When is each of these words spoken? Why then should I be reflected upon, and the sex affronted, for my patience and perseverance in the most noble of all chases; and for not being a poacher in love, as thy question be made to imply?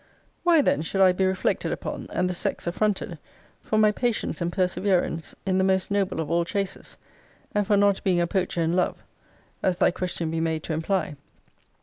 Why 0.43 0.63
then 0.63 0.81
should 0.81 0.99
I 1.01 1.11
be 1.11 1.27
reflected 1.27 1.71
upon, 1.71 2.07
and 2.09 2.27
the 2.27 2.33
sex 2.33 2.65
affronted, 2.65 3.19
for 3.61 3.77
my 3.77 3.91
patience 3.91 4.41
and 4.41 4.51
perseverance 4.51 5.35
in 5.45 5.59
the 5.59 5.63
most 5.63 5.91
noble 5.91 6.19
of 6.19 6.31
all 6.31 6.43
chases; 6.43 6.97
and 7.53 7.67
for 7.67 7.77
not 7.77 8.03
being 8.03 8.19
a 8.19 8.25
poacher 8.25 8.63
in 8.63 8.73
love, 8.75 9.03
as 9.61 9.77
thy 9.77 9.91
question 9.91 10.31
be 10.31 10.39
made 10.41 10.63
to 10.63 10.73
imply? 10.73 11.17